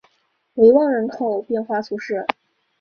[0.55, 2.25] 维旺人口变化图示